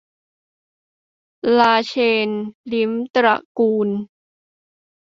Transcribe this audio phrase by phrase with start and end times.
[1.57, 1.93] ราเช
[2.27, 3.89] นทร์ ลิ้มตระกูล